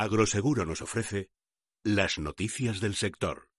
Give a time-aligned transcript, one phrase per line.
[0.00, 1.28] Agroseguro nos ofrece
[1.84, 3.49] las noticias del sector.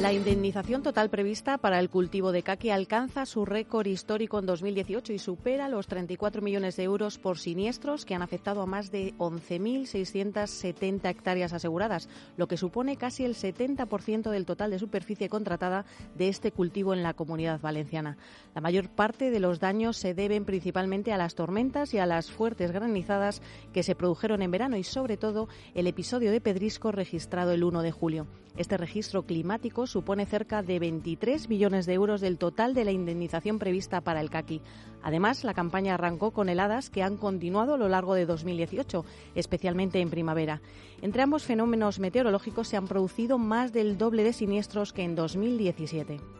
[0.00, 5.12] La indemnización total prevista para el cultivo de caqui alcanza su récord histórico en 2018
[5.12, 9.12] y supera los 34 millones de euros por siniestros que han afectado a más de
[9.18, 12.08] 11.670 hectáreas aseguradas,
[12.38, 15.84] lo que supone casi el 70% del total de superficie contratada
[16.16, 18.16] de este cultivo en la comunidad valenciana.
[18.54, 22.30] La mayor parte de los daños se deben principalmente a las tormentas y a las
[22.30, 23.42] fuertes granizadas
[23.74, 27.82] que se produjeron en verano y sobre todo el episodio de pedrisco registrado el 1
[27.82, 28.26] de julio.
[28.56, 33.58] Este registro climático supone cerca de 23 millones de euros del total de la indemnización
[33.58, 34.62] prevista para el caqui.
[35.02, 40.00] Además, la campaña arrancó con heladas que han continuado a lo largo de 2018, especialmente
[40.00, 40.62] en primavera.
[41.02, 46.39] Entre ambos fenómenos meteorológicos se han producido más del doble de siniestros que en 2017.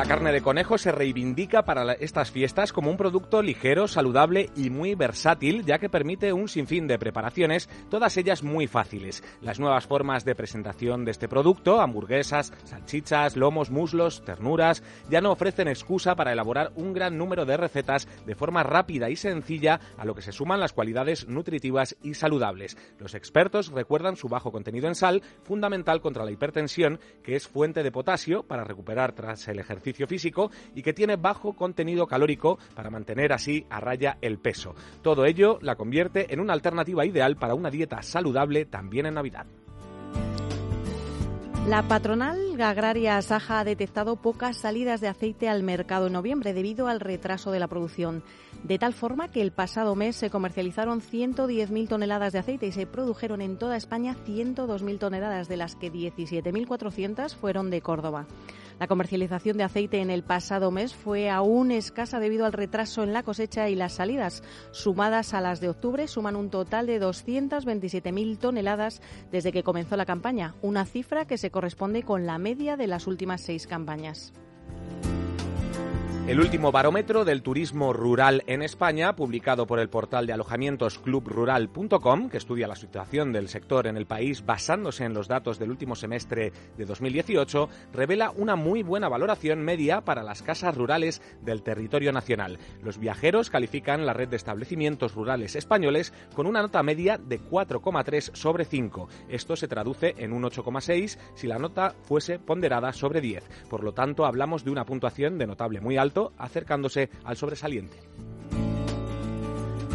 [0.00, 4.70] La carne de conejo se reivindica para estas fiestas como un producto ligero, saludable y
[4.70, 9.22] muy versátil, ya que permite un sinfín de preparaciones, todas ellas muy fáciles.
[9.42, 15.32] Las nuevas formas de presentación de este producto, hamburguesas, salchichas, lomos, muslos, ternuras, ya no
[15.32, 20.06] ofrecen excusa para elaborar un gran número de recetas de forma rápida y sencilla, a
[20.06, 22.78] lo que se suman las cualidades nutritivas y saludables.
[22.98, 27.82] Los expertos recuerdan su bajo contenido en sal, fundamental contra la hipertensión, que es fuente
[27.82, 32.90] de potasio para recuperar tras el ejercicio físico y que tiene bajo contenido calórico para
[32.90, 34.74] mantener así a raya el peso.
[35.02, 39.46] Todo ello la convierte en una alternativa ideal para una dieta saludable también en Navidad.
[41.66, 46.88] La patronal agraria Saja ha detectado pocas salidas de aceite al mercado en noviembre debido
[46.88, 48.24] al retraso de la producción,
[48.64, 52.86] de tal forma que el pasado mes se comercializaron 110.000 toneladas de aceite y se
[52.86, 58.26] produjeron en toda España 102.000 toneladas, de las que 17.400 fueron de Córdoba.
[58.80, 63.12] La comercialización de aceite en el pasado mes fue aún escasa debido al retraso en
[63.12, 68.38] la cosecha y las salidas, sumadas a las de octubre, suman un total de 227.000
[68.38, 72.86] toneladas desde que comenzó la campaña, una cifra que se corresponde con la media de
[72.86, 74.32] las últimas seis campañas.
[76.26, 82.28] El último barómetro del turismo rural en España, publicado por el portal de alojamientos clubrural.com,
[82.28, 85.96] que estudia la situación del sector en el país basándose en los datos del último
[85.96, 92.12] semestre de 2018, revela una muy buena valoración media para las casas rurales del territorio
[92.12, 92.58] nacional.
[92.80, 98.36] Los viajeros califican la red de establecimientos rurales españoles con una nota media de 4,3
[98.36, 99.08] sobre 5.
[99.28, 103.48] Esto se traduce en un 8,6 si la nota fuese ponderada sobre 10.
[103.68, 105.96] Por lo tanto, hablamos de una puntuación de notable muy
[106.38, 107.98] acercándose al sobresaliente.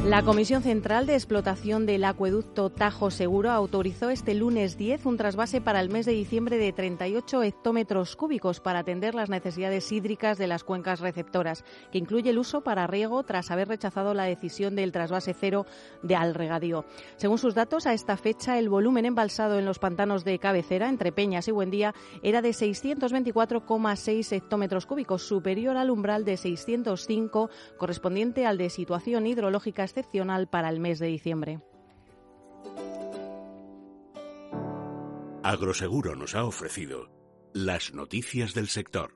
[0.05, 5.61] La Comisión Central de Explotación del Acueducto Tajo Seguro autorizó este lunes 10 un trasvase
[5.61, 10.45] para el mes de diciembre de 38 hectómetros cúbicos para atender las necesidades hídricas de
[10.45, 14.91] las cuencas receptoras, que incluye el uso para riego tras haber rechazado la decisión del
[14.91, 15.65] trasvase cero
[16.03, 16.85] de al regadío.
[17.15, 21.13] Según sus datos, a esta fecha el volumen embalsado en los pantanos de cabecera entre
[21.13, 28.59] Peñas y Buendía era de 624,6 hectómetros cúbicos, superior al umbral de 605 correspondiente al
[28.59, 31.59] de situación hidrológica excepcional para el mes de diciembre.
[35.43, 37.09] Agroseguro nos ha ofrecido
[37.53, 39.13] las noticias del sector.